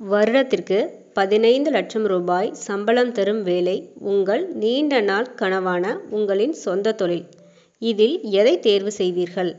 [0.00, 0.78] வருடத்திற்கு
[1.12, 7.26] பதினைந்து லட்சம் ரூபாய் சம்பளம் தரும் வேலை உங்கள் நீண்ட நாள் கனவான உங்களின் சொந்த தொழில்.
[7.82, 9.52] இதில் எதை தேர்வு செய்வீர்கள்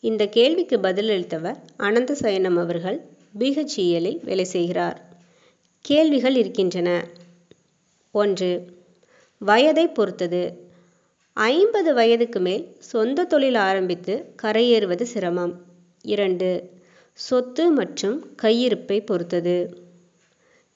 [0.00, 2.98] இந்த கேள்விக்கு பதிலளித்தவர் அனந்த சயனம் அவர்கள்.
[3.38, 4.98] பிஹெச்இஎல்லில் வேலை செய்கிறார்.
[5.84, 6.88] கேள்விகள் இருக்கின்றன.
[8.14, 8.50] ஒன்று
[9.40, 10.42] வயதை பொறுத்தது.
[11.36, 15.54] ஐம்பது வயதுக்கு மேல் சொந்த தொழில் ஆரம்பித்து கரையேறுவது சிரமம்.
[16.04, 16.48] இரண்டு
[17.16, 19.82] சொத்து மற்றும் கையிருப்பை பொறுத்தது.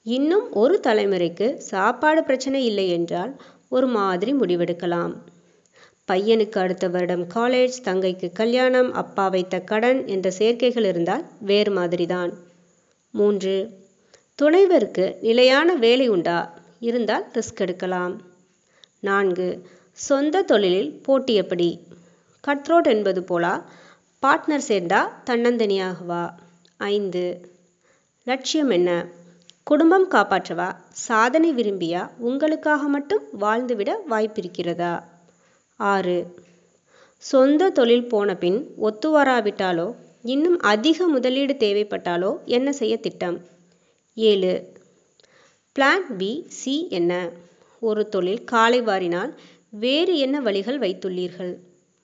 [0.03, 5.15] இன்னும் ஒரு தலைமுறைக்கு சாப்பாடு பிரச்சனை இல்லை என்றால் ஒரு மாதிரி முடிவெடுக்கலாம்.
[6.11, 12.33] பையனுக்கு அடுத்த வருடம் காலேஜ் தங்கைக்கு கல்யாணம் அப்பா வைத்த கடன் என்ற சேர்க்கைகள் இருந்தால் வேறு மாதிரிதான்.
[13.11, 13.69] மூன்று
[14.41, 16.59] துணைவருக்கு நிலையான வேலை உண்டா?
[16.79, 18.21] இருந்தால் ரிஸ்க் எடுக்கலாம்.
[18.99, 21.79] நான்கு சொந்த தொழிலில் போட்டி எப்படி?
[22.47, 23.63] கட்ரோட் என்பது போலா?
[24.25, 26.29] பார்ட்னர் சேர்ந்தா தன்னந்தனியாகவா?
[26.77, 27.51] ஐந்து.
[28.23, 29.05] லட்சியம் என்ன?
[29.63, 30.75] குடும்பம் காப்பாற்றவா?
[30.91, 32.09] சாதனை விரும்பியா?
[32.17, 35.03] உங்களுக்காக மட்டும் வாழ்ந்துவிட வாய்ப்பிருக்கிறதா?
[35.75, 36.35] ஆறு.
[37.17, 43.39] சொந்த தொழில் போன பின் ஒத்து வராவிட்டாலோ இன்னும் அதிக முதலீடு தேவைப்பட்டாலோ என்ன செய்ய திட்டம்?
[44.13, 44.73] ஏழு.
[45.79, 47.29] பிளான் பி சி என்ன?
[47.79, 49.33] ஒரு தொழில் காலை வாரினால்
[49.69, 51.55] வேறு என்ன வழிகள் வைத்துள்ளீர்கள்?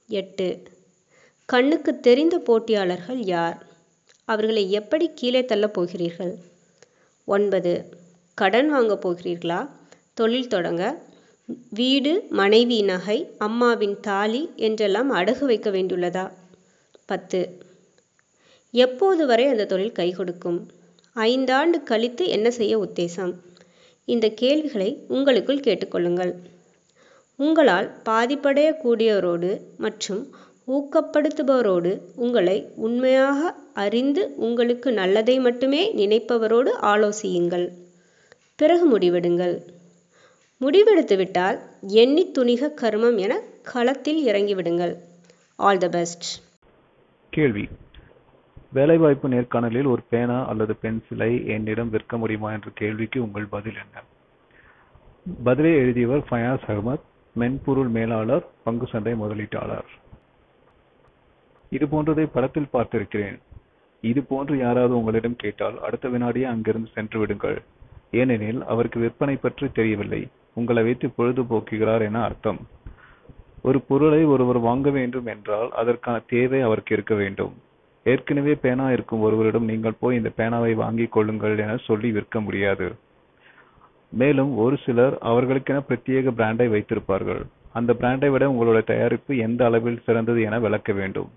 [0.07, 0.73] எட்டு.
[1.45, 3.65] கண்ணுக்கு தெரிந்த போட்டியாளர்கள் யார்?
[4.25, 6.37] அவர்களை எப்படி கீழே தள்ளப் போகிறீர்கள்?
[7.25, 7.73] ஒன்பது.
[8.33, 9.69] கடன் வாங்கப் போகிறீர்களா?
[10.13, 11.01] தொழில் தொடங்க.
[11.69, 16.31] வீடு மனைவி நகை அம்மாவின் தாலி என்றெல்லாம் அடகு வைக்க வேண்டியுள்ளதா?
[17.05, 17.59] பத்து.
[18.71, 20.67] எப்போது வரை அந்த தொழில் கை கொடுக்கும்?
[21.15, 23.33] ஐந்தாண்டு கழித்து என்ன செய்ய உத்தேசம்?
[24.05, 26.33] இந்த கேள்விகளை உங்களுக்குள் கேட்டுக்கொள்ளுங்கள்
[27.35, 30.35] உங்களால் பாதிப்படையக்கூடியவரோடு மற்றும்
[30.67, 37.69] ஊக்கப்படுத்துபவரோடு உங்களை உண்மையாக அறிந்து உங்களுக்கு நல்லதை மட்டுமே நினைப்பவரோடு ஆலோசியுங்கள்.
[38.55, 39.59] பிறகு முடிவெடுங்கள்.
[40.61, 44.95] முடிவெடுத்துவிட்டால் எண்ணி துணிக கர்மம் என களத்தில் இறங்கிவிடுங்கள்.
[45.55, 46.43] ஆல் த பெஸ்ட்
[47.29, 47.67] கேள்வி.
[48.73, 54.03] வேலைவாய்ப்பு நேர்காணலில் ஒரு பேனா அல்லது பென்சிலை என்னிடம் விற்க முடியுமா என்ற கேள்விக்கு உங்கள் பதில் என்ன?
[55.43, 59.89] பதிலை எழுதியவர் ஃபயாஸ் அகமத் மென்பொருள் மேலாளர் பங்கு சந்தை முதலீட்டாளர்.
[61.75, 63.37] இது போன்றதை படத்தில் பார்த்திருக்கிறேன்.
[64.03, 67.59] இது போன்று யாராவது உங்களிடம் கேட்டால் அடுத்த வினாடியே அங்கிருந்து சென்று விடுங்கள்.
[68.21, 70.21] ஏனெனில் அவருக்கு விற்பனை பற்றி தெரியவில்லை.
[70.59, 72.59] உங்களை வைத்து பொழுதுபோக்குகிறார் என அர்த்தம்.
[73.67, 77.53] ஒரு பொருளை ஒருவர் வாங்க வேண்டும் என்றால் அதற்கான தேவை அவருக்கு இருக்க வேண்டும்.
[78.05, 82.87] ஏற்கனவே பேனா இருக்கும் ஒருவரிடம் நீங்கள் போய் இந்த பேனாவை வாங்கிக் கொள்ளுங்கள் என சொல்லி விற்க முடியாது.
[84.21, 87.41] மேலும் ஒரு சிலர் அவர்களுக்கென பிரத்யேக பிராண்டை வைத்திருப்பார்கள்.
[87.79, 91.31] அந்த பிராண்டை விட உங்களுடைய தயாரிப்பு எந்த அளவில் சிறந்தது என விளக்க வேண்டும்.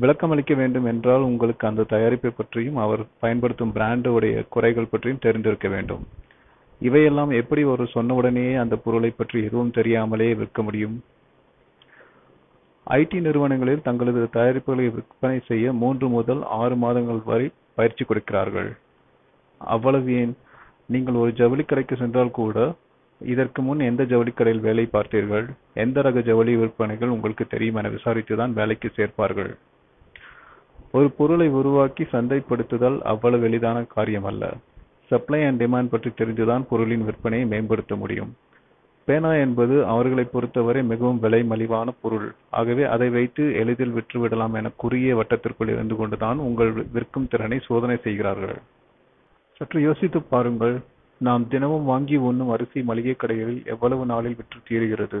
[0.00, 6.06] விளக்கமளிக்க வேண்டும் என்றால் உங்களுக்கு அந்த தயாரிப்பை பற்றியும் அவர் பயன்படுத்தும் பிராண்டு உடைய குறைகள் பற்றியும் தெரிந்திருக்க வேண்டும்.
[6.80, 11.02] இவையெல்லாம் எப்படி ஒரு சொன்னவுடனேயே அந்த பொருளை பற்றி எதுவும் தெரியாமலே விற்க முடியும்?
[12.90, 18.76] ஐடி நிறுவனங்களில் தங்களது தயாரிப்புகளை விற்பனை செய்ய மூன்று முதல் ஆறு மாதங்கள் வரை பயிற்சி கொடுக்கிறார்கள்.
[19.58, 20.36] அவ்வளவு ஏன்?
[20.86, 22.74] நீங்கள் ஒரு ஜவுளி கடைக்கு சென்றால் கூட
[23.20, 25.46] இதற்கு முன் எந்த ஜவுளி கடையில் வேலை பார்த்தீர்கள்?
[25.74, 29.52] எந்த ரக ஜவுளி விற்பனைகள் உங்களுக்கு தெரியும் என விசாரித்துதான் வேலைக்கு சேர்ப்பார்கள்.
[30.92, 34.44] ஒரு பொருளை உருவாக்கி சந்தைப்படுத்துதல் அவ்வளவு எளிதான காரியம் அல்ல
[35.06, 38.32] சப்ளை அண்ட் டிமாண்ட் பற்றி தெரிந்துதான் பொருளின் விற்பனையை மேம்படுத்த முடியும்.
[39.04, 42.28] பேனா என்பது அவர்களை பொறுத்தவரை மிகவும் விலை மலிவான பொருள்.
[42.50, 48.58] ஆகவே அதை வைத்து எளிதில் விற்றுவிடலாம் என குறுகிய வட்டத்திற்குள் இருந்து கொண்டுதான் உங்கள் விற்கும் திறனை சோதனை செய்கிறார்கள்.
[49.56, 50.76] சற்று யோசித்து பாருங்கள்.
[51.20, 55.20] நாம் தினமும் வாங்கி உண்ணும் அரிசி மளிகை கடைகளில் எவ்வளவு நாளில் விற்று தீருகிறது?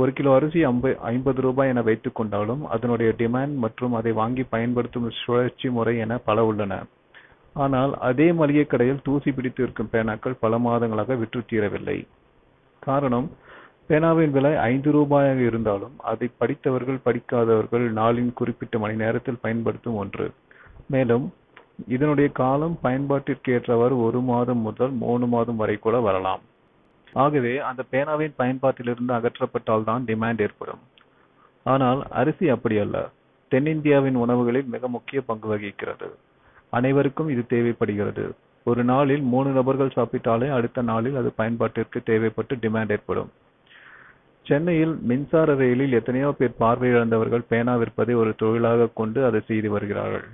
[0.00, 5.08] ஒரு கிலோ அரிசி ஐம்ப ஐம்பது ரூபாய் என வைத்துக் கொண்டாலும் அதனுடைய டிமாண்ட் மற்றும் அதை வாங்கி பயன்படுத்தும்
[5.20, 6.74] சுழற்சி முறை என பல உள்ளன.
[7.64, 11.98] ஆனால் அதே மளிகை கடையில் தூசி பிடித்து இருக்கும் பேனாக்கள் பல மாதங்களாக விற்று தீரவில்லை.
[12.82, 13.28] காரணம்
[13.88, 20.26] பேனாவின் விலை ஐந்து ரூபாயாக இருந்தாலும் அதை படித்தவர்கள் படிக்காதவர்கள் நாளின் குறிப்பிட்ட மணி நேரத்தில் பயன்படுத்தும் ஒன்று.
[20.94, 21.26] மேலும்
[21.96, 26.42] இதனுடைய காலம் பயன்பாட்டிற்கு ஏற்றவாறு ஒரு மாதம் முதல் மூணு மாதம் வரை கூட வரலாம்.
[27.14, 30.82] ஆகவே அந்த பேனாவின் பயன்பாட்டிலிருந்து அகற்றப்பட்டால் தான் டிமாண்ட் ஏற்படும்.
[31.62, 33.10] ஆனால் அரிசி அப்படி அல்ல
[33.52, 36.08] தென்னிந்தியாவின் உணவுகளில் மிக முக்கிய பங்கு வகிக்கிறது.
[36.70, 38.24] அனைவருக்கும் இது தேவைப்படுகிறது.
[38.66, 43.30] ஒரு நாளில் மூணு நபர்கள் சாப்பிட்டாலே அடுத்த நாளில் அது பயன்பாட்டிற்கு தேவைப்பட்டு டிமாண்ட் ஏற்படும்.
[44.46, 50.26] சென்னையில் மின்சார ரயிலில் எத்தனையோ பேர் பார்வையிழந்தவர்கள் பேனா விற்பதை ஒரு தொழிலாக கொண்டு அதை செய்து வருகிறார்கள்.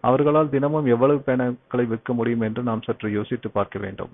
[0.00, 4.10] அவர்களால் தினமும் எவ்வளவு பேனாக்களை விற்க முடியும் என்று நாம் சற்று யோசித்து பார்க்க வேண்டும்.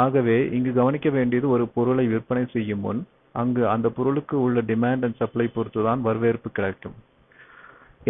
[0.00, 3.00] ஆகவே இங்கு கவனிக்க வேண்டியது ஒரு பொருளை விற்பனை செய்யும் முன்
[3.40, 6.96] அங்கு அந்த பொருளுக்கு உள்ள டிமாண்ட் அண்ட் சப்ளை பொறுத்துதான் வரவேற்பு கிடைக்கும்.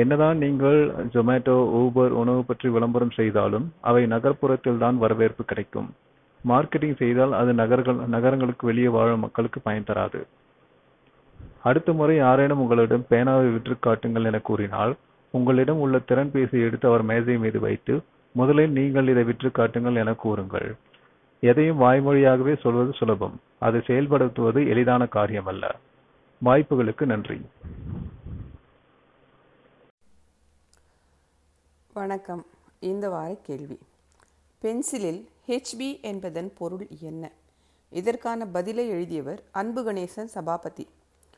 [0.02, 0.79] என்னதான் நீங்கள்
[1.14, 5.88] ஜொமேட்டோ ஊபர் உணவு பற்றி விளம்பரம் செய்தாலும் அவை நகர்ப்புறத்தில் தான் வரவேற்பு கிடைக்கும்.
[6.50, 10.20] மார்க்கெட்டிங் செய்தால் அது நகர்கள் நகரங்களுக்கு வெளியே வாழும் மக்களுக்கு பயன் தராது.
[11.70, 14.94] அடுத்த முறை யாரேனும் உங்களிடம் பேனாவை விற்று காட்டுங்கள் என கூறினால்
[15.34, 17.94] உங்களிடம் உள்ள திறன்பேசியை எடுத்து அவர் மேசை மீது வைத்து
[18.34, 20.70] முதலில் நீங்கள் இதை விற்று காட்டுங்கள் என கூறுங்கள்.
[21.44, 23.41] எதையும் வாய்மொழியாகவே சொல்வது சுலபம்.
[23.59, 25.75] அதை செயல்படுத்துவது எளிதான காரியமல்ல.
[26.44, 27.41] வாய்ப்புகளுக்கு நன்றி.
[31.94, 32.47] வணக்கம்.
[32.79, 33.79] இந்த வார கேள்வி.
[34.59, 37.31] பென்சிலில் ஹெச்பி என்பதன் பொருள் என்ன?
[37.91, 40.89] இதற்கான பதிலை எழுதியவர் அன்பு கணேசன் சபாபதி.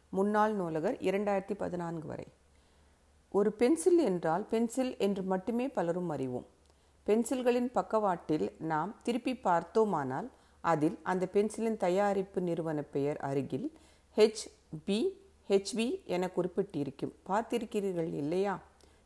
[0.09, 2.27] முன்னாள் நூலகர் இரண்டாயிரத்தி பதினான்கு வரை.
[3.31, 6.47] ஒரு பென்சில் என்றால் பென்சில் என்று மட்டுமே பலரும் அறிவோம்.
[7.07, 10.31] பென்சில்களின் பக்கவாட்டில் நாம் திருப்பி பார்த்தோமானால்
[10.61, 13.73] அதில் அந்த பென்சிலின் தயாரிப்பு நிறுவன பெயர் அருகில்
[14.17, 14.45] ஹெச்
[14.85, 17.13] பி ஹெச்பி என குறிப்பிட்டிருக்கும்.
[17.29, 18.63] பார்த்திருக்கிறீர்கள் இல்லையா?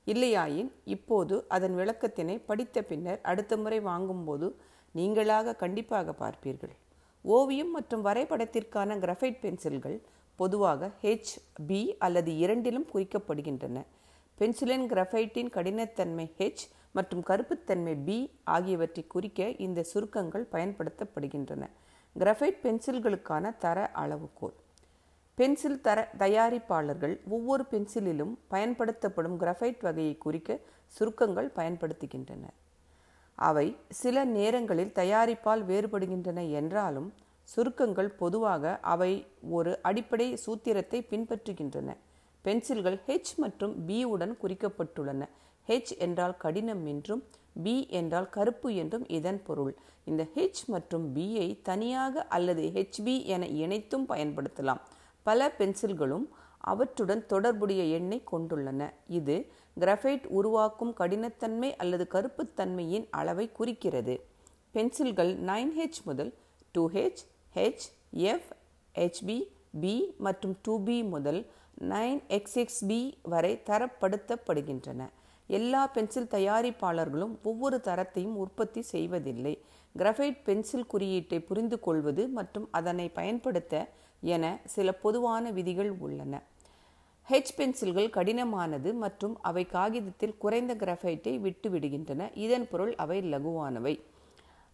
[0.07, 4.57] இல்லையாயின் இப்போது அதன் விளக்கத்தினை படித்த பின்னர் அடுத்த முறை வாங்கும்போது
[4.95, 6.75] நீங்களாக கண்டிப்பாக பார்ப்பீர்கள்.
[7.23, 10.01] ஓவியம் மற்றும் வரைபடத்திற்கான கிரஃபைட் பென்சில்கள்
[10.37, 11.35] பொதுவாக ஹெச்
[11.67, 13.87] பி அல்லது இரண்டிலும் குறிக்கப்படுகின்றன.
[14.39, 21.65] பென்சிலின் கிரஃபைட்டின் கடினத்தன்மை ஹெச் மற்றும் கருப்புத்தன்மை பி ஆகியவற்றை குறிக்க இந்த சுருக்கங்கள் பயன்படுத்தப்படுகின்றன.
[22.17, 24.57] கிரஃபைட் பென்சில்களுக்கான தர அளவுகோல்.
[25.39, 32.57] பென்சில் தர தயாரிப்பாளர்கள் ஒவ்வொரு பென்சிலிலும் பயன்படுத்தப்படும் கிரஃபைட் வகையை குறிக்க சுருக்கங்கள் பயன்படுத்துகின்றனர்
[33.39, 37.09] அவை சில நேரங்களில் தயாரிப்பால் வேறுபடுகின்றன என்றாலும்
[37.49, 39.13] சுருக்கங்கள் பொதுவாக அவை
[39.49, 41.89] ஒரு அடிப்படை சூத்திரத்தை பின்பற்றுகின்றன.
[42.45, 45.23] பென்சில்கள் ஹெச் மற்றும் பி உடன் குறிக்கப்பட்டுள்ளன.
[45.69, 47.23] ஹெச் என்றால் கடினம் என்றும்
[47.63, 49.73] பி என்றால் கருப்பு என்றும் இதன் பொருள்.
[50.05, 54.81] இந்த ஹெச் மற்றும் பியை தனியாக அல்லது ஹெச்பி என இணைத்தும் பயன்படுத்தலாம்.
[55.23, 56.27] பல பென்சில்களும்
[56.59, 58.91] அவற்றுடன் தொடர்புடைய எண்ணை கொண்டுள்ளன.
[59.07, 59.37] இது
[59.81, 64.15] கிராஃபைட் உருவாக்கும் கடினத்தன்மை அல்லது கருப்புத்தன்மையின் அளவை குறிக்கிறது.
[64.71, 66.35] பென்சில்கள் நைன் ஹெச் முதல்
[66.73, 67.23] two H
[67.55, 68.49] H F
[68.95, 69.39] HB
[69.81, 71.41] B மற்றும் டூ பி முதல்
[71.81, 75.01] நைன் எக்ஸ்எக்ஸ்பி வரை தரப்படுத்தப்படுகின்றன.
[75.49, 79.55] எல்லா பென்சில் தயாரிப்பாளர்களும் ஒவ்வொரு தரத்தையும் உற்பத்தி செய்வதில்லை.
[79.95, 83.75] கிரஃபைட் பென்சில் குறியீட்டை புரிந்து கொள்வது மற்றும் அதனை பயன்படுத்த
[84.21, 86.43] என சில பொதுவான விதிகள் உள்ளன.
[87.29, 92.31] ஹெச் பென்சில்கள் கடினமானது மற்றும் அவை காகிதத்தில் குறைந்த கிரஃபைட்டை விட்டு விடுகின்றன.
[92.35, 93.95] இதன் பொருள் அவை லகுவானவை.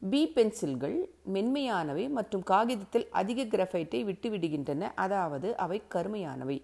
[0.01, 0.97] பி பென்சில்கள்
[1.35, 6.59] மென்மையானவை மற்றும் காகிதத்தில் அதிக கிரஃபைட்டை விட்டுவிடுகின்றன அதாவது அவை கருமையானவை.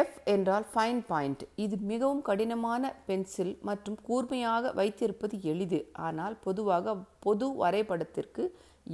[0.00, 5.80] எஃப் என்றால் ஃபைன் பாயிண்ட் இது மிகவும் கடினமான பென்சில் மற்றும் கூர்மையாக வைத்திருப்பது எளிது.
[6.06, 6.94] ஆனால் பொதுவாக
[7.26, 8.44] பொது வரைபடத்திற்கு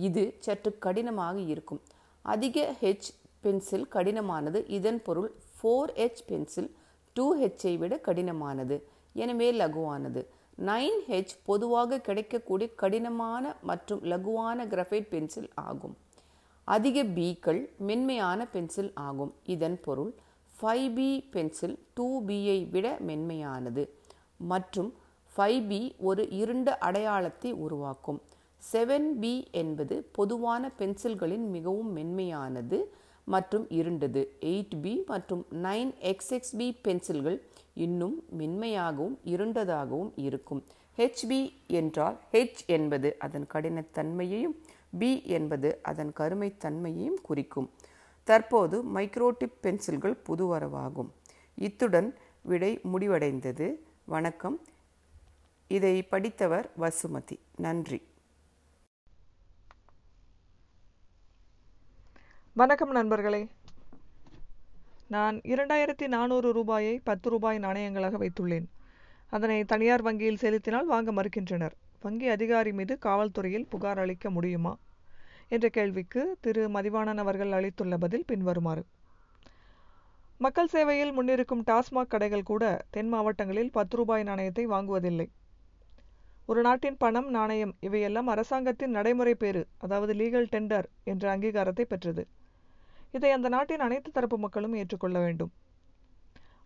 [0.08, 1.80] இது சற்று கடினமாக இருக்கும்.
[2.24, 3.10] அதிக ஹெச்
[3.44, 4.60] பென்சில் கடினமானது.
[4.78, 6.70] இதன் பொருள் ஃபோர் ஹெச் பென்சில்
[7.16, 8.76] டூ ஹெச்சை விட கடினமானது.
[9.22, 10.22] எனவே லகுவானது.
[10.68, 15.94] நைன் ஹெச் பொதுவாக கிடைக்கக்கூடிய கடினமான மற்றும் லகுவான கிராஃபைட் பென்சில் ஆகும்.
[16.68, 19.32] அதிக பீக்கள் மென்மையான பென்சில் ஆகும்.
[19.54, 20.12] இதன் பொருள்
[20.60, 23.82] ஃபைவ் பி பென்சில் டூ பியை விட மென்மையானது
[24.50, 24.88] மற்றும்
[25.32, 28.18] ஃபைவ் பி ஒரு இருண்ட அடையாளத்தை உருவாக்கும்.
[28.62, 32.78] செவன் பி என்பது பொதுவான பென்சில்களின் மிகவும் மென்மையானது
[33.24, 34.22] மற்றும் இருண்டது.
[34.52, 37.38] எயிட் பி மற்றும் நைன் எக்ஸ்எக்ஸ் பி பென்சில்கள்
[37.86, 40.62] இன்னும் மென்மையாகவும் இருண்டதாகவும் இருக்கும்.
[40.98, 41.40] ஹெச்பி
[41.80, 44.56] என்றால் ஹெச் என்பது அதன் கடினத்தன்மையையும்
[45.00, 47.68] பி என்பது அதன் கருமைத்தன்மையையும் குறிக்கும்.
[48.28, 51.10] தற்போது மைக்ரோடிப் பென்சில்கள் புதுவரவாகும்
[51.54, 53.74] இத்துடன் விடை முடிவடைந்தது.
[54.04, 54.60] வணக்கம்.
[55.68, 57.38] இதை படித்தவர் வசுமதி.
[57.56, 58.02] நன்றி.
[62.54, 63.48] வணக்கம் நண்பர்களே.
[65.06, 68.66] நான் இரண்டாயிரத்தி நானூறு ரூபாயை பத்து ரூபாய் நாணயங்களாக வைத்துள்ளேன்.
[69.26, 71.72] அதனை தனியார் வங்கியில் செலுத்தினால் வாங்க மறுக்கின்றனர்.
[72.00, 74.76] வங்கி அதிகாரி மீது காவல்துறையில் புகார் அளிக்க முடியுமா?
[75.48, 76.62] என்ற கேள்விக்கு திரு.
[76.68, 78.82] மதிவாணன் அவர்கள் அளித்துள்ள பதில் பின்வருமாறு.
[80.44, 85.28] மக்கள் சேவையில் முன்னிருக்கும் டாஸ்மாக் கடைகள் கூட தென் மாவட்டங்களில் பத்து ரூபாய் நாணயத்தை வாங்குவதில்லை.
[86.46, 92.22] ஒரு நாட்டின் பணம் நாணயம் இவையெல்லாம் அரசாங்கத்தின் நடைமுறை பேறு அதாவது லீகல் டெண்டர் என்ற அங்கீகாரத்தை பெற்றது.
[93.12, 95.52] இதை அந்த நாட்டின் அனைத்து தரப்பு மக்களும் ஏற்றுக்கொள்ள வேண்டும்.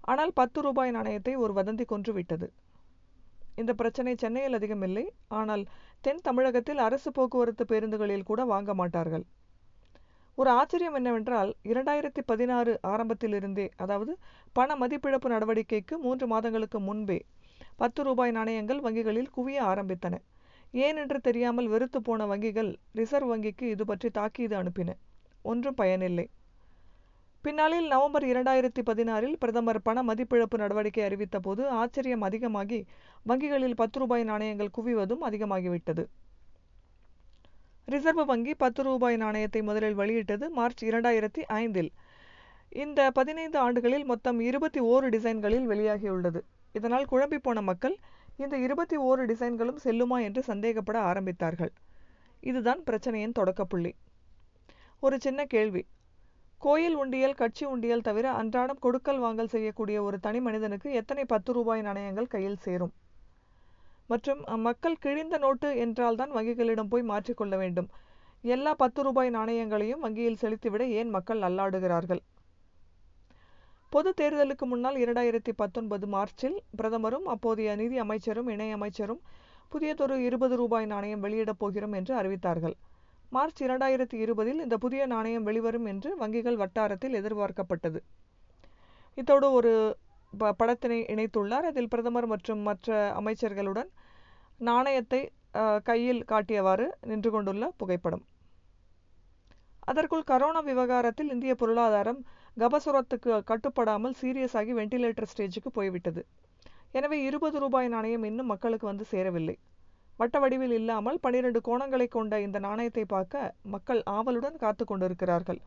[0.00, 2.46] ஆனால் பத்து ரூபாய் நாணயத்தை ஒரு வதந்தி கொன்று விட்டது.
[3.56, 5.64] இந்த பிரச்சனை சென்னையில் அதிகமில்லை ஆனால்
[6.00, 9.24] தென் தமிழகத்தில் அரசு போக்குவரத்து பேருந்துகளில் கூட வாங்க மாட்டார்கள்.
[10.38, 14.12] ஒரு ஆச்சரியம் என்னவென்றால் இரண்டாயிரத்தி பதினாறு ஆரம்பத்திலிருந்தே அதாவது
[14.52, 17.18] பண மதிப்பிழப்பு நடவடிக்கைக்கு மூன்று மாதங்களுக்கு முன்பே
[17.76, 20.14] பத்து ரூபாய் நாணயங்கள் வங்கிகளில் குவிய ஆரம்பித்தன.
[20.74, 24.90] ஏனென்று தெரியாமல் வெறுத்து போன வங்கிகள் ரிசர்வ் வங்கிக்கு இது பற்றி தாக்கீது அனுப்பின.
[25.42, 26.26] ஒன்றும் பயனில்லை.
[27.44, 32.84] பின்னாளில் நவம்பர் இரண்டாயிரத்தி பதினாறில் பிரதமர் பண மதிப்பிழப்பு நடவடிக்கை அறிவித்த போது ஆச்சரியம் அதிகமாகி
[33.26, 36.04] வங்கிகளில் பத்து ரூபாய் நாணயங்கள் குவிவதும் அதிகமாகிவிட்டது.
[37.86, 41.90] ரிசர்வ் வங்கி பத்து ரூபாய் நாணயத்தை முதலில் வெளியிட்டது மார்ச் இரண்டாயிரத்தி ஐந்தில்.
[42.68, 46.40] இந்த பதினைந்து ஆண்டுகளில் மொத்தம் இருபத்தி ஓரு டிசைன்களில் வெளியாகியுள்ளது.
[46.72, 47.96] இதனால் குழம்பி போன மக்கள்
[48.36, 51.72] இந்த இருபத்தி ஓரு டிசைன்களும் செல்லுமா என்று சந்தேகப்பட ஆரம்பித்தார்கள்.
[52.40, 53.92] இதுதான் பிரச்சனையின் தொடக்கப்புள்ளி.
[55.00, 55.84] ஒரு சின்ன கேள்வி
[56.64, 61.80] கோயில் உண்டியல் கட்சி உண்டியல் தவிர அன்றாடம் கொடுக்கல் வாங்கல் செய்யக்கூடிய ஒரு தனி மனிதனுக்கு எத்தனை பத்து ரூபாய்
[61.82, 62.92] நாணயங்கள் கையில் சேரும்?
[64.10, 67.88] மற்றும் மக்கள் கிழிந்த நோட்டு என்றால்தான் வங்கிகளிடம் போய் மாற்றிக்கொள்ள வேண்டும்.
[68.44, 72.22] எல்லா பத்து ரூபாய் நாணயங்களையும் வங்கியில் செலுத்திவிட ஏன் மக்கள் அல்லாடுகிறார்கள்?
[73.92, 79.22] பொது தேர்தலுக்கு முன்னால் இரண்டாயிரத்தி பத்தொன்பது மார்ச்சில் பிரதமரும் அப்போதைய நிதி அமைச்சரும் இணை அமைச்சரும்
[79.68, 82.76] புதியதொரு இருபது ரூபாய் நாணயம் வெளியிடப் போகிறோம் என்று அறிவித்தார்கள்.
[83.32, 88.00] மார்ச் இரண்டாயிரத்தி இருபதில் இந்த புதிய நாணயம் வெளிவரும் என்று வங்கிகள் வட்டாரத்தில் எதிர்பார்க்கப்பட்டது.
[89.14, 89.96] இதோடு ஒரு
[90.38, 91.66] ப- படத்தினை இணைத்துள்ளார்.
[91.70, 93.88] அதில் பிரதமர் மற்றும் மற்ற அமைச்சர்களுடன்
[94.58, 95.32] நாணயத்தை
[95.84, 98.24] கையில் காட்டியவாறு நின்று கொண்டுள்ள புகைப்படம்.
[99.80, 102.24] அதற்குள் கரோனா விவகாரத்தில் இந்திய பொருளாதாரம்
[102.58, 106.26] கபசுரத்துக்கு கட்டுப்படாமல் சீரியஸ் ஆகி வெண்டிலேட்டர் ஸ்டேஜுக்கு போய்விட்டது.
[106.90, 109.58] எனவே இருபது ரூபாய் நாணயம் இன்னும் மக்களுக்கு வந்து சேரவில்லை.
[110.22, 115.60] வட்ட வடிவில் இல்லாமல் பனிரெண்டு கோணங்களை கொண்ட இந்த நாணயத்தை பார்க்க மக்கள் ஆவலுடன் காத்து கொண்டிருக்கிறார்கள்.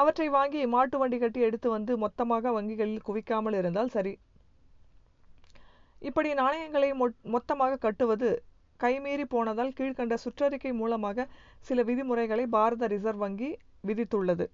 [0.00, 4.12] அவற்றை வாங்கி மாட்டு வண்டி கட்டி எடுத்து வந்து மொத்தமாக வங்கிகளில் குவிக்காமல் இருந்தால் சரி.
[6.08, 6.88] இப்படி நாணயங்களை
[7.34, 8.30] மொத்தமாக கட்டுவது
[8.82, 11.26] கைமீறி போனதால் கீழ்க்கண்ட சுற்றறிக்கை மூலமாக
[11.68, 13.50] சில விதிமுறைகளை பாரத ரிசர்வ் வங்கி
[13.88, 14.46] விதித்துள்ளது.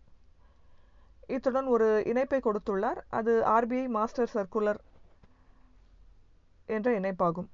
[1.37, 3.01] இத்துடன் ஒரு இணைப்பை கொடுத்துள்ளார்.
[3.19, 4.81] அது ஆர்பிஐ மாஸ்டர் சர்க்குலர்
[6.77, 7.49] என்ற இணைப்பாகும்.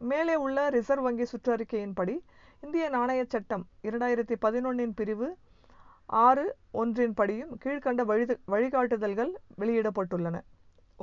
[0.00, 2.14] மேலே உள்ள ரிசர்வ் வங்கி சுற்றறிக்கையின்படி
[2.64, 5.28] இந்திய நாணயச் சட்டம் இரண்டாயிரத்தி பதினொன்னின் பிரிவு
[6.26, 6.44] ஆறு
[6.80, 10.36] ஒன்றின் படியும் கீழ்க்கண்ட வழி வழிகாட்டுதல்கள் வெளியிடப்பட்டுள்ளன.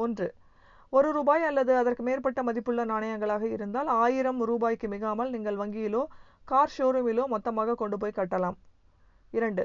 [0.04, 0.28] ஒன்று
[0.94, 6.04] ஒரு ரூபாய் அல்லது அதற்கு மேற்பட்ட மதிப்புள்ள நாணயங்களாக இருந்தால் ஆயிரம் ரூபாய்க்கு மிகாமல் நீங்கள் வங்கியிலோ
[6.46, 8.58] கார் ஷோரூமிலோ மொத்தமாக கொண்டு போய் கட்டலாம்.
[9.34, 9.64] இரண்டு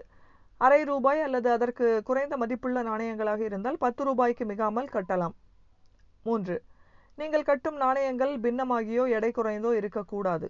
[0.60, 5.34] அரை ரூபாய் அல்லது அதற்கு குறைந்த மதிப்புள்ள நாணயங்களாக இருந்தால் பத்து ரூபாய்க்கு மிகாமல் கட்டலாம்.
[6.26, 6.56] மூன்று
[7.20, 10.46] நீங்கள் கட்டும் நாணயங்கள் பின்னமாகியோ எடை குறைந்தோ இருக்கக்கூடாது.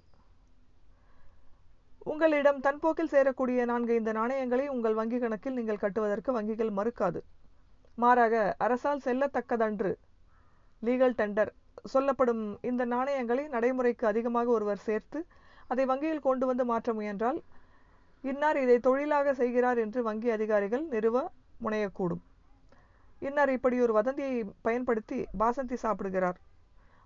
[2.12, 7.20] உங்களிடம் தன்போக்கில் சேரக்கூடிய நான்கு இந்த நாணயங்களை உங்கள் வங்கி கணக்கில் நீங்கள் கட்டுவதற்கு வங்கிகள் மறுக்காது.
[8.02, 8.34] மாறாக
[8.66, 9.92] அரசால் செல்லத்தக்கதன்று
[10.86, 11.50] லீகல் டெண்டர்
[11.92, 15.20] சொல்லப்படும் இந்த நாணயங்களை நடைமுறைக்கு அதிகமாக ஒருவர் சேர்த்து
[15.72, 17.38] அதை வங்கியில் கொண்டு வந்து மாற்ற முயன்றால்
[18.30, 21.16] இன்னார் இதை தொழிலாக செய்கிறார் என்று வங்கி அதிகாரிகள் நிறுவ
[21.64, 22.22] முனையக்கூடும்.
[23.28, 26.38] இன்னார் இப்படி ஒரு வதந்தியை பயன்படுத்தி பாசந்தி சாப்பிடுகிறார்.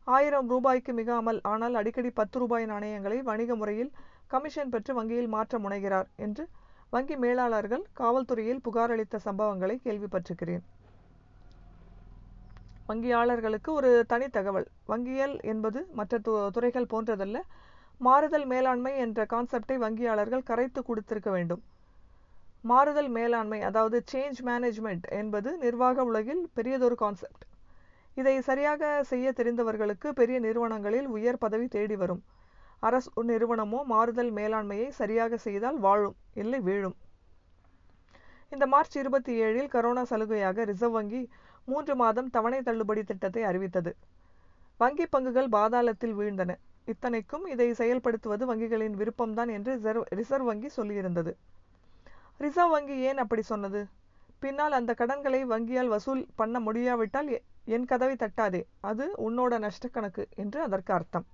[0.06, 3.92] ஆயிரம் ரூபாய்க்கு மிகாமல் ஆனால் அடிக்கடி பத்து ரூபாய் நாணயங்களை வணிக முறையில்
[4.26, 6.48] கமிஷன் பெற்று வங்கியில் மாற்ற முனைகிறார் என்று
[6.90, 10.60] வங்கி மேலாளர்கள் காவல்துறையில் புகார் அளித்த சம்பவங்களை கேள்விப்பட்டிருக்கிறேன்.
[12.88, 14.66] வங்கியாளர்களுக்கு ஒரு தனி தகவல்.
[14.86, 17.42] வங்கியல் என்பது மற்ற து- துறைகள் போன்றதல்ல.
[17.98, 21.62] மாறுதல் மேலாண்மை என்ற கான்செப்டை வங்கியாளர்கள் கரைத்து கொடுத்திருக்க வேண்டும்.
[22.60, 27.42] மாறுதல் மேலாண்மை அதாவது சேஞ்ச் மேனேஜ்மெண்ட் என்பது நிர்வாக உலகில் பெரியதொரு கான்செப்ட்
[28.16, 32.22] இதை சரியாக செய்ய தெரிந்தவர்களுக்கு பெரிய நிறுவனங்களில் உயர் பதவி தேடி வரும்.
[32.78, 36.96] அரசு நிறுவனமோ மாறுதல் மேலாண்மையை சரியாக செய்தால் வாழும் இல்லை வீழும்.
[38.52, 41.22] இந்த மார்ச் இருபத்தி ஏழில் கரோனா சலுகையாக ரிசர்வ் வங்கி
[41.64, 43.92] மூன்று மாதம் தவணை தள்ளுபடி திட்டத்தை அறிவித்தது.
[44.80, 46.54] வங்கி பங்குகள் பாதாளத்தில் வீழ்ந்தன.
[46.84, 51.32] இத்தனைக்கும் இதை செயல்படுத்துவது வங்கிகளின் விருப்பம்தான் என்று ரிசர்வ் ரிசர்வ் வங்கி சொல்லியிருந்தது.
[52.38, 53.80] ரிசர்வ் வங்கி ஏன் அப்படி சொன்னது?
[54.38, 57.30] பின்னால் அந்த கடன்களை வங்கியால் வசூல் பண்ண முடியாவிட்டால்
[57.74, 61.26] என் கதவை தட்டாதே அது உன்னோட நஷ்டக்கணக்கு என்று அதற்கு அர்த்தம்.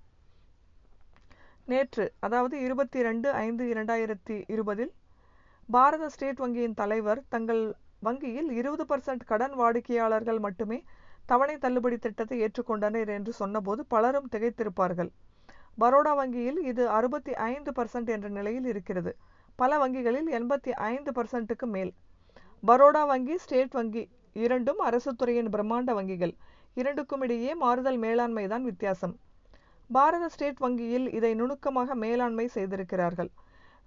[1.67, 4.93] நேற்று அதாவது இருபத்தி ரெண்டு ஐந்து இரண்டாயிரத்தி இருபதில்
[5.69, 7.62] பாரத ஸ்டேட் வங்கியின் தலைவர் தங்கள்
[8.01, 10.79] வங்கியில் இருபது பர்சன்ட் கடன் வாடிக்கையாளர்கள் மட்டுமே
[11.27, 15.11] தவணை தள்ளுபடி திட்டத்தை ஏற்றுக்கொண்டனர் என்று சொன்னபோது பலரும் திகைத்திருப்பார்கள்.
[15.81, 19.12] பரோடா வங்கியில் இது அறுபத்தி ஐந்து பர்சன்ட் என்ற நிலையில் இருக்கிறது.
[19.57, 21.93] பல வங்கிகளில் எண்பத்தி ஐந்து பர்சன்ட்டுக்கு மேல்.
[22.67, 26.35] பரோடா வங்கி ஸ்டேட் வங்கி இரண்டும் அரசு துறையின் பிரம்மாண்ட வங்கிகள்.
[26.75, 29.15] இரண்டுக்கும் இடையே மாறுதல் மேலாண்மை தான் வித்தியாசம்.
[29.91, 33.31] பாரத ஸ்டேட் வங்கியில் இதை நுணுக்கமாக மேலாண்மை செய்திருக்கிறார்கள்.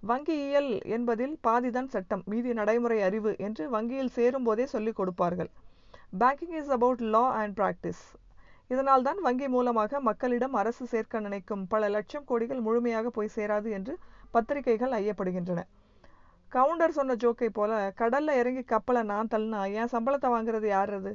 [0.02, 5.50] வங்கியியல் என்பதில் பாதிதான் சட்டம் மீதி நடைமுறை அறிவு என்று வங்கியில் சேரும் போதே சொல்லிக் கொடுப்பார்கள்.
[6.20, 8.04] Banking is about law and practice
[8.70, 13.94] இதனால் தான் வங்கி மூலமாக மக்களிடம் அரசு சேர்க்க நினைக்கும் பல லட்சம் கோடிகள் முழுமையாக போய் சேராது என்று
[14.30, 15.60] பத்திரிகைகள் ஐயப்படுகின்றன.
[16.52, 21.12] கவுண்டர் சொன்ன ஜோக்கை போல கடல்ல இறங்கி கப்பலை நான் தள்ளினா என் சம்பளத்தை வாங்குறது யார் அது?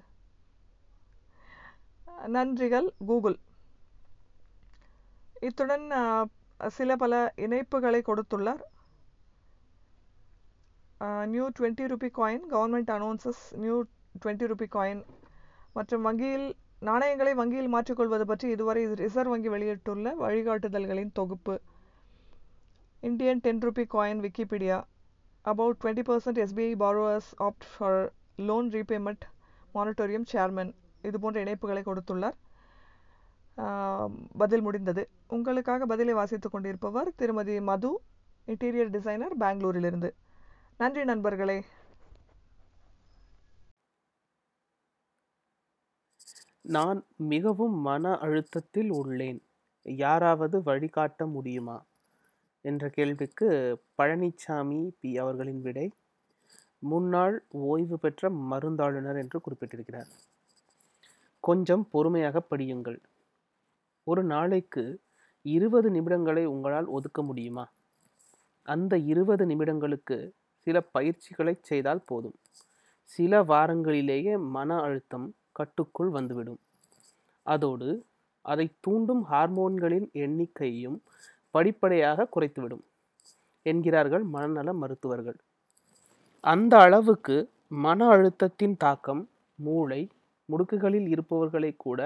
[2.36, 3.38] நன்றிகள் கூகுள்.
[5.48, 5.86] இத்துடன்
[6.78, 8.62] சில பல இணைப்புகளை கொடுத்துள்ளார்.
[11.34, 13.78] New twenty rupee coin government announces new
[14.22, 15.02] twenty rupee coin
[15.78, 16.48] மற்றும் வங்கியில்
[16.90, 21.56] நாணயங்களை வங்கியில் மாற்றிக்கொள்வது பற்றி இதுவரை ரிசர்வ் வங்கி வெளியிட்டுள்ள வழிகாட்டுதல்களின் தொகுப்பு.
[23.10, 24.78] Indian ten rupee coin Wikipedia
[25.46, 29.20] about 20% SBI borrowers opt for loan repayment
[29.74, 30.74] moratorium chairman.
[31.02, 32.38] இது போன்ற இணைப்புகளை கொடுத்துள்ளார்.
[34.38, 35.10] பதில் முடிந்தது.
[35.28, 38.02] உங்களுக்காக பதிலை வாசித்துக் கொண்டிருப்பவர் திருமதி மது
[38.48, 40.14] இன்டீரியர் டிசைனர் பெங்களூரிலிருந்து.
[40.78, 41.64] நன்றி நண்பர்களே.
[46.62, 49.40] நான் மிகவும் மன அழுத்தத்தில் உள்ளேன்.
[49.82, 51.86] யாராவது வழிகாட்ட முடியுமா?
[52.62, 53.48] என்ற கேள்விக்கு
[53.98, 55.18] பழனிச்சாமி பி.
[55.18, 55.92] அவர்களின் விடை
[56.80, 60.10] முன்னாள் ஓய்வு பெற்ற மருந்தாளுநர் என்று குறிப்பிட்டிருக்கிறார்.
[61.40, 63.00] கொஞ்சம் பொறுமையாக படியுங்கள்.
[64.04, 65.00] ஒரு நாளைக்கு
[65.42, 67.72] இருபது நிமிடங்களை உங்களால் ஒதுக்க முடியுமா?
[68.64, 72.36] அந்த இருபது நிமிடங்களுக்கு சில பயிற்சிகளை செய்தால் போதும்.
[73.04, 76.60] சில வாரங்களிலேயே மன அழுத்தம் கட்டுக்குள் வந்துவிடும்.
[77.44, 78.06] அதோடு
[78.42, 81.00] அதை தூண்டும் ஹார்மோன்களின் எண்ணிக்கையும்
[81.52, 82.84] படிப்படியாக குறைத்துவிடும்
[83.66, 85.40] என்கிறார்கள் மனநல மருத்துவர்கள்.
[86.44, 87.36] அந்த அளவுக்கு
[87.86, 89.24] மன அழுத்தத்தின் தாக்கம்
[89.60, 90.02] மூளை
[90.50, 92.00] முடுக்குகளில் இருப்பவர்களை கூட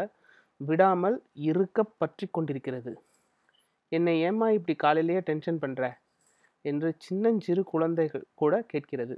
[0.61, 1.17] விடாமல்
[1.49, 2.91] இருக்க பற்றி கொண்டிருக்கிறது.
[3.91, 5.83] என்னை ஏம்மா இப்படி காலையிலேயே டென்ஷன் பண்ணுற
[6.65, 9.15] என்று சின்னஞ்சிறு குழந்தைகள் கூட கேட்கிறது.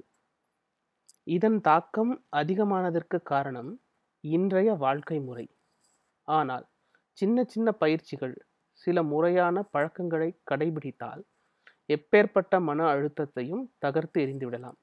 [1.27, 3.71] இதன் தாக்கம் அதிகமானதற்கு காரணம்
[4.23, 5.45] இன்றைய வாழ்க்கை முறை.
[6.27, 6.65] ஆனால்
[7.17, 8.35] சின்ன சின்ன பயிற்சிகள்
[8.83, 11.21] சில முறையான பழக்கங்களை கடைபிடித்தால்
[11.89, 14.77] எப்பேற்பட்ட மன அழுத்தத்தையும் தகர்த்து எறிந்துவிடலாம்.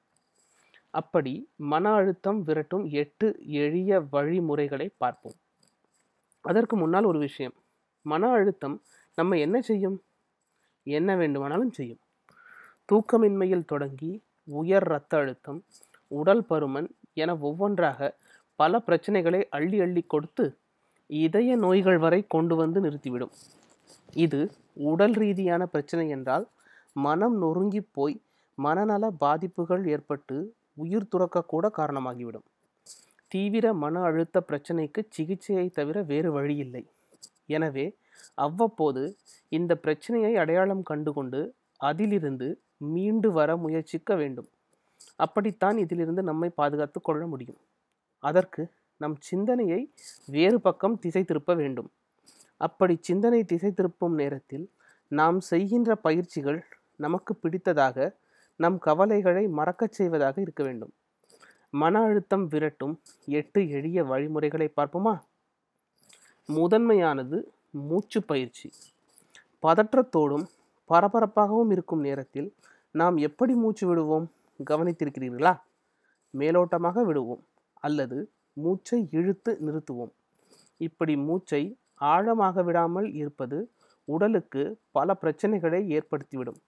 [0.93, 3.27] அப்படி மன அழுத்தம் விரட்டும் எட்டு
[3.63, 5.37] எளிய வழிமுறைகளை பார்ப்போம்.
[6.45, 7.55] அதற்கு முன்னால் ஒரு விஷயம்.
[8.05, 8.75] மன அழுத்தம்
[9.17, 9.97] நம்ம என்ன செய்யும்?
[10.87, 12.01] என்ன வேண்டுமானாலும் செய்யும்.
[12.89, 14.11] தூக்கமின்மையில் தொடங்கி
[14.43, 15.59] உயர் இரத்த அழுத்தம்
[16.11, 17.99] உடல் பருமன் என ஒவ்வொன்றாக
[18.59, 20.45] பல பிரச்சனைகளை அள்ளி அள்ளி கொடுத்து
[21.09, 23.33] இதய நோய்கள் வரை கொண்டு வந்து நிறுத்திவிடும்.
[24.25, 24.39] இது
[24.91, 26.45] உடல் ரீதியான பிரச்சனை என்றால்
[27.05, 28.15] மனம் நொறுங்கி போய்
[28.57, 30.35] மனநல பாதிப்புகள் ஏற்பட்டு
[30.83, 32.45] உயிர் துறக்கக்கூட காரணமாகிவிடும்.
[33.31, 36.83] தீவிர மன அழுத்த பிரச்சனைக்கு சிகிச்சையை தவிர வேறு வழியில்லை.
[37.47, 37.85] எனவே
[38.45, 39.03] அவ்வப்போது
[39.51, 41.41] இந்த பிரச்சனையை அடையாளம் கண்டுகொண்டு
[41.89, 42.47] அதிலிருந்து
[42.93, 44.49] மீண்டு வர முயற்சிக்க வேண்டும்.
[45.15, 47.59] அப்படித்தான் இதிலிருந்து நம்மை பாதுகாத்து கொள்ள முடியும்.
[48.23, 48.61] அதற்கு
[49.01, 49.81] நம் சிந்தனையை
[50.35, 51.89] வேறு பக்கம் திசை திருப்ப வேண்டும்.
[52.57, 54.71] அப்படி சிந்தனை திசை திருப்பும் நேரத்தில்
[55.07, 56.65] நாம் செய்கின்ற பயிற்சிகள்
[56.95, 58.15] நமக்கு பிடித்ததாக
[58.55, 60.93] நம் கவலைகளை மறக்கச் செய்வதாக இருக்க வேண்டும்.
[61.69, 65.19] மன அழுத்தம் விரட்டும் எட்டு எளிய வழிமுறைகளை பார்ப்போமா?
[66.45, 68.71] முதன்மையானது மூச்சு பயிற்சி.
[69.63, 70.45] பதற்றத்தோடும்
[70.89, 72.53] பரபரப்பாகவும் இருக்கும் நேரத்தில்
[72.91, 74.31] நாம் எப்படி மூச்சு விடுவோம்?
[74.69, 75.59] கவனித்திருக்கிறீர்களா?
[76.37, 80.13] மேலோட்டமாக விடுவோம் அல்லது மூச்சை இழுத்து நிறுத்துவோம்.
[80.77, 83.71] இப்படி மூச்சை ஆழமாக விடாமல் இருப்பது
[84.05, 86.59] உடலுக்கு பல பிரச்சனைகளை ஏற்படுத்திவிடும்.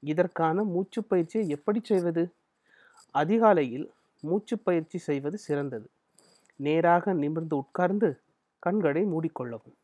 [0.00, 2.32] இதற்கான மூச்சு பயிற்சியை எப்படி செய்வது?
[3.10, 5.90] அதிகாலையில் மூச்சு பயிற்சி செய்வது சிறந்தது.
[6.56, 8.20] நேராக நிமிர்ந்து உட்கார்ந்து
[8.58, 9.76] கண்களை மூடிக்கொள்ளவும்.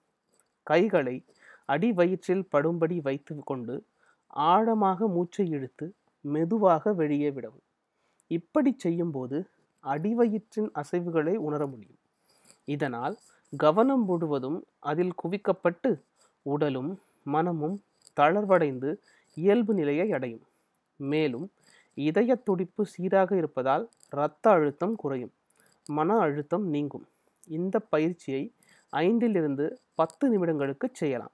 [0.62, 1.24] கைகளை
[1.64, 3.85] அடி வயிற்றில் படும்படி வைத்து கொண்டு
[4.27, 7.62] ஆழமாக மூச்சை இழுத்து மெதுவாக வெளியே விடவும்.
[8.27, 9.46] இப்படி செய்யும்போது
[9.81, 11.98] அடிவயிற்றின் அசைவுகளை உணர முடியும்.
[12.64, 13.16] இதனால்
[13.52, 16.02] கவனம் முழுவதும் அதில் குவிக்கப்பட்டு
[16.42, 17.82] உடலும் மனமும்
[18.20, 18.96] தளர்வடைந்து
[19.34, 20.44] இயல்பு நிலையை அடையும்.
[20.96, 21.50] மேலும்
[21.94, 25.32] இதய துடிப்பு சீராக இருப்பதால் இரத்த அழுத்தம் குறையும்.
[25.87, 27.06] மன அழுத்தம் நீங்கும்.
[27.48, 28.54] இந்த பயிற்சியை
[28.92, 31.32] ஐந்திலிருந்து பத்து நிமிடங்களுக்கு செய்யலாம்.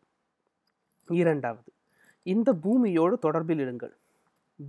[1.09, 1.72] இரண்டாவது
[2.22, 3.94] இந்த பூமியோடு தொடர்பில் இருங்கள்.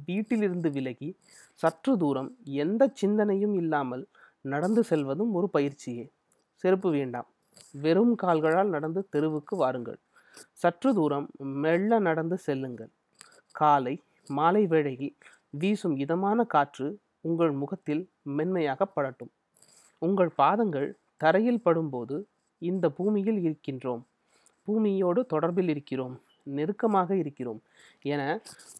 [0.05, 1.17] வீட்டிலிருந்து விலகி
[1.53, 4.07] சற்று தூரம் எந்த சிந்தனையும் இல்லாமல்
[4.41, 6.11] நடந்து செல்வதும் ஒரு பயிற்சியே.
[6.55, 7.29] செருப்பு வேண்டாம்.
[7.71, 9.99] வெறும் கால்களால் நடந்து தெருவுக்கு வாருங்கள்.
[10.53, 12.91] சற்று தூரம் மெல்ல நடந்து செல்லுங்கள்.
[13.51, 15.15] காலை மாலை வேளையில்
[15.49, 19.31] வீசும் இதமான காற்று உங்கள் முகத்தில் மென்மையாக படட்டும்.
[19.97, 22.15] உங்கள் பாதங்கள் தரையில் படும்போது
[22.57, 24.03] இந்த பூமியில் இருக்கின்றோம்.
[24.67, 26.15] பூமியோடு தொடர்பில் இருக்கிறோம்.
[26.43, 27.61] நெருக்கமாக இருக்கிறோம்
[28.01, 28.21] என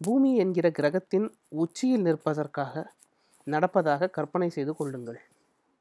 [0.04, 2.84] பூமி என்கிற கிரகத்தின் உச்சியில் நிற்பதற்காக
[3.46, 5.18] நடப்பதாக கற்பனை செய்து கொள்ளுங்கள்.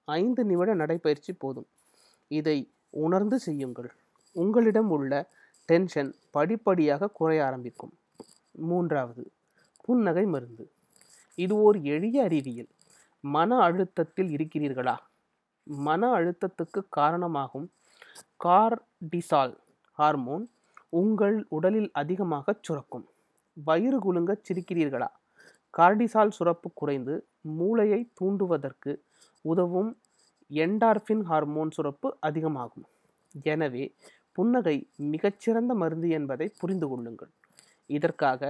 [0.05, 1.67] ஐந்து நிமிட நடைப்பயிற்சி போதும்.
[2.27, 2.57] இதை
[3.03, 3.89] உணர்ந்து செய்யுங்கள்.
[4.35, 5.11] உங்களிடம் உள்ள
[5.69, 7.93] டென்ஷன் படிப்படியாக குறைய ஆரம்பிக்கும்.
[8.51, 9.23] மூன்றாவது
[9.81, 10.65] புன்னகை மருந்து.
[11.35, 12.69] இது ஒரு எளிய அறிவியல்.
[13.23, 14.95] மன அழுத்தத்தில் இருக்கிறீர்களா?
[15.67, 17.67] மன அழுத்தத்துக்கு காரணமாகும்
[18.45, 19.53] கார்டிசால்
[19.99, 20.45] ஹார்மோன்
[20.89, 23.05] உங்கள் உடலில் அதிகமாக சுரக்கும்.
[23.53, 25.09] வயிறு குலுங்க சிரிக்கிறீர்களா?
[25.77, 28.91] கார்டிசால் சுரப்பு குறைந்து மூளையை தூண்டுவதற்கு
[29.41, 29.91] உதவும்
[30.51, 32.85] என்டார்பின் ஹார்மோன் சுரப்பு அதிகமாகும்.
[33.45, 33.83] எனவே
[34.31, 34.77] புன்னகை
[35.13, 37.31] மிகச்சிறந்த மருந்து என்பதை புரிந்து கொள்ளுங்கள்.
[37.89, 38.41] இதற்காக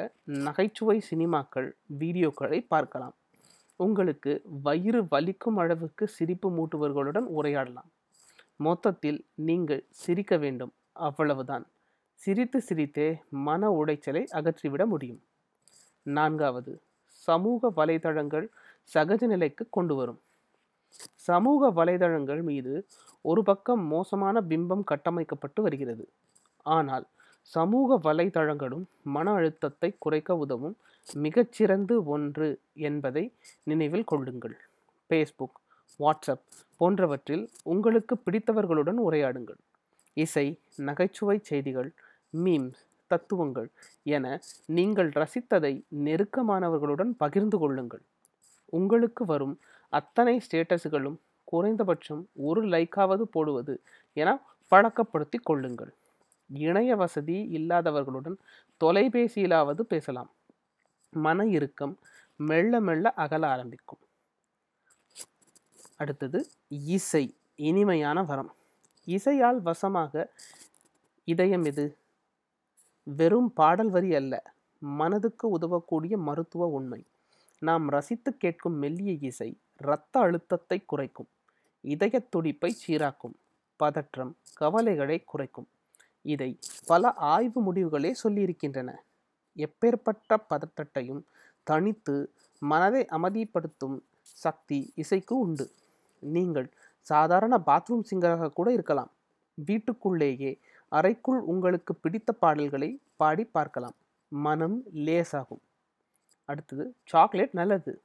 [0.45, 1.69] நகைச்சுவை சினிமாக்கள்
[2.01, 3.15] வீடியோக்களை பார்க்கலாம்.
[3.79, 4.31] உங்களுக்கு
[4.61, 7.89] வயிறு வலிக்கும் அளவுக்கு சிரிப்பு மூட்டுவர்களுடன் உரையாடலாம்.
[8.55, 10.73] மொத்தத்தில் நீங்கள் சிரிக்க வேண்டும்.
[11.07, 11.65] அவ்வளவுதான்.
[12.19, 13.07] சிரித்து சிரித்தே
[13.47, 15.21] மன உடைச்சலை அகற்றிவிட முடியும்.
[16.03, 16.73] நான்காவது
[17.27, 18.47] சமூக வலைதளங்கள்
[18.93, 20.19] சகஜ நிலைக்கு கொண்டு வரும்.
[21.27, 22.73] சமூக வலைதளங்கள் மீது
[23.25, 26.05] ஒரு பக்கம் மோசமான பிம்பம் கட்டமைக்கப்பட்டு வருகிறது.
[26.65, 27.05] ஆனால்
[27.51, 30.75] சமூக வலைதளங்களும் மன அழுத்தத்தை குறைக்க உதவும்
[31.25, 32.47] மிகச்சிறந்து ஒன்று
[32.87, 33.23] என்பதை
[33.63, 34.55] நினைவில் கொள்ளுங்கள்.
[35.09, 35.57] ஃபேஸ்புக்
[35.99, 36.45] வாட்ஸ்அப்
[36.77, 39.59] போன்றவற்றில் உங்களுக்கு பிடித்தவர்களுடன் உரையாடுங்கள்.
[40.13, 40.47] இசை
[40.87, 41.89] நகைச்சுவை செய்திகள்
[42.33, 42.81] மீம்ஸ்
[43.11, 43.69] தத்துவங்கள்
[44.15, 44.25] என
[44.77, 45.73] நீங்கள் ரசித்ததை
[46.05, 48.03] நெருக்கமானவர்களுடன் பகிர்ந்து கொள்ளுங்கள்.
[48.69, 49.55] உங்களுக்கு வரும்
[49.97, 53.73] அத்தனை ஸ்டேட்டஸுகளும் குறைந்தபட்சம் ஒரு லைக்காவது போடுவது
[54.13, 54.29] என
[54.71, 55.91] பழக்கப்படுத்தி கொள்ளுங்கள்.
[56.49, 58.37] இணைய வசதி இல்லாதவர்களுடன்
[58.81, 60.31] தொலைபேசியிலாவது பேசலாம்.
[61.13, 61.93] மன இறுக்கம்
[62.39, 64.01] மெல்ல மெல்ல அகல ஆரம்பிக்கும்.
[65.97, 67.23] அடுத்தது இசை
[67.55, 68.51] இனிமையான வரம்.
[69.07, 70.13] இசையால் வசமாக
[71.27, 71.85] இதயம் எது?
[73.07, 74.33] வெறும் பாடல் வரி அல்ல
[74.79, 77.01] மனதுக்கு உதவக்கூடிய மருத்துவ உண்மை.
[77.61, 81.27] நாம் ரசித்து கேட்கும் மெல்லிய இசை இரத்த அழுத்தத்தை குறைக்கும்.
[81.81, 83.33] இதயத் துடிப்பை சீராக்கும்.
[83.75, 85.67] பதற்றம் கவலைகளை குறைக்கும்.
[86.21, 88.95] இதை பல ஆய்வு முடிவுகளே சொல்லியிருக்கின்றன.
[89.57, 91.21] எப்பேற்பட்ட பதற்றத்தையும்
[91.63, 95.71] தனித்து மனதை அமைதிப்படுத்தும் சக்தி இசைக்கு உண்டு.
[96.19, 99.11] நீங்கள் சாதாரண பாத்ரூம் சிங்கராக கூட இருக்கலாம்.
[99.53, 100.59] வீட்டுக்குள்ளேயே
[100.89, 103.95] அறைக்குள் உங்களுக்கு பிடித்த பாடல்களை பாடி பார்க்கலாம்.
[104.27, 105.63] மனம் லேசாகும்.
[106.45, 108.01] அடுத்தது சாக்லேட் நல்லது.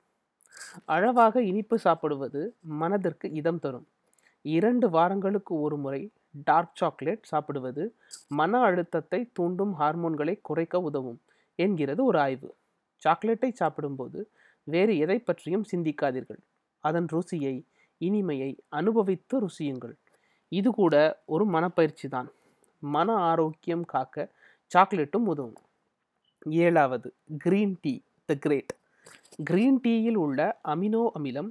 [0.84, 3.86] அளவாக இனிப்பு சாப்பிடுவது மனதிற்கு இதம் தரும்.
[4.44, 6.12] இரண்டு வாரங்களுக்கு ஒரு முறை
[6.44, 11.20] டார்க் சாக்லேட் சாப்பிடுவது மன அழுத்தத்தை தூண்டும் ஹார்மோன்களை குறைக்க உதவும்
[11.54, 12.54] என்கிறது ஒரு ஆய்வு.
[13.02, 14.30] சாக்லேட்டை சாப்பிடும்போது
[14.64, 16.40] வேறு எதை பற்றியும் சிந்திக்காதீர்கள்.
[16.84, 17.54] அதன் ருசியை
[17.98, 19.94] இனிமையை அனுபவித்து ருசியுங்கள்.
[20.48, 22.28] இது கூட ஒரு மனப்பயிற்சி தான்.
[22.78, 24.28] மன ஆரோக்கியம் காக்க
[24.74, 25.58] சாக்லேட்டும் உதவும்.
[26.66, 28.72] ஏழாவது green tea the great.
[29.48, 30.38] Green டீயில் உள்ள
[30.72, 31.50] அமினோ அமிலம்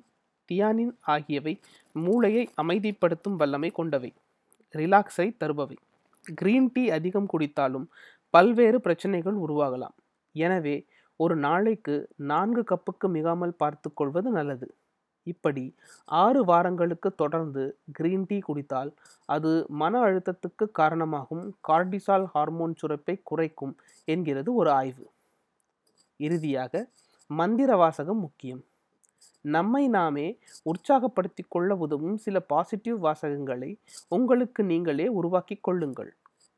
[0.49, 1.53] தியானின் ஆகியவை
[1.95, 4.11] மூளையை அமைதிப்படுத்தும் வல்லமை கொண்டவை
[4.73, 5.77] ரிலாக்ஸை தருபவை.
[6.39, 7.85] கிரீன் டீ அதிகம் குடித்தாலும்
[8.33, 9.95] பல்வேறு பிரச்சனைகள் உருவாகலாம்.
[10.35, 10.75] எனவே
[11.19, 11.95] ஒரு நாளைக்கு
[12.31, 14.67] நான்கு கப்புக்கு மிகாமல் பார்த்து கொள்வது நல்லது.
[15.27, 15.63] இப்படி
[16.21, 17.63] ஆறு வாரங்களுக்கு தொடர்ந்து
[17.97, 18.91] கிரீன் டீ குடித்தால்
[19.29, 23.73] அது மன அழுத்தத்துக்கு காரணமாகும் கார்டிசால் ஹார்மோன் சுரப்பை குறைக்கும்
[24.07, 25.05] என்கிறது ஒரு ஆய்வு.
[26.19, 26.73] இறுதியாக
[27.29, 28.61] மந்திர வாசகம் முக்கியம்.
[29.45, 30.27] நம்மை நாமே
[30.71, 36.11] உற்சாகப்படுத்தி கொள்ள உதவும் சில பாசிட்டிவ் வாசகங்களை உங்களுக்கு நீங்களே உருவாக்கி கொள்ளுங்கள்.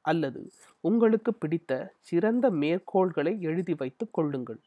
[0.05, 4.59] அல்லது உங்களுக்கு பிடித்த சிறந்த மேற்கோள்களை எழுதி வைத்து கொள்ளுங்கள்.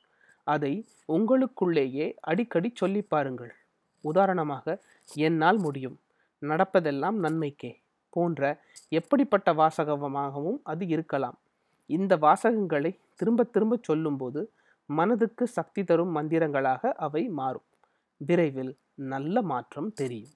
[0.47, 0.73] அதை
[1.09, 3.53] உங்களுக்குள்ளேயே அடிக்கடி சொல்லி பாருங்கள்.
[4.05, 4.77] உதாரணமாக
[5.15, 5.97] என்னால் முடியும்.
[6.43, 7.73] நடப்பதெல்லாம் நன்மைக்கே
[8.11, 8.41] போன்ற
[8.89, 11.39] எப்படிப்பட்ட வாசகமாகவும் அது இருக்கலாம்.
[11.91, 14.53] இந்த வாசகங்களை திரும்ப திரும்ப சொல்லும்போது
[14.87, 17.67] மனதுக்கு சக்தி தரும் மந்திரங்களாக அவை மாறும்.
[18.17, 20.33] விரைவில் நல்ல மாற்றம் தெரியும்.